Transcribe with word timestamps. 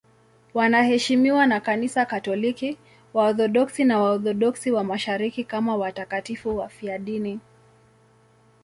Wanaheshimiwa 0.53 1.47
na 1.47 1.59
Kanisa 1.59 2.05
Katoliki, 2.05 2.77
Waorthodoksi 3.13 3.83
na 3.83 3.99
Waorthodoksi 4.01 4.71
wa 4.71 4.83
Mashariki 4.83 5.43
kama 5.43 5.75
watakatifu 5.75 6.57
wafiadini. 6.57 7.39